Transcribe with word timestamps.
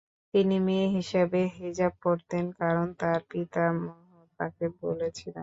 তিনি 0.33 0.55
মেয়ে 0.65 0.87
হিসেবে 0.97 1.39
হিজাব 1.57 1.93
পরতেন 2.03 2.45
কারণ 2.59 2.87
তার 3.01 3.19
পিতামহ 3.31 3.95
তাকে 4.39 4.65
বলেছিলেন। 4.81 5.39